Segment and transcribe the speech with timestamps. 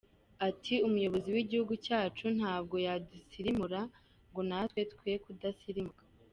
[0.47, 3.79] Ati “Umuyobozi w’Igihugu cyacu ntabwo yadusirimura
[4.29, 6.03] ngo natwe twe kudasirumuka.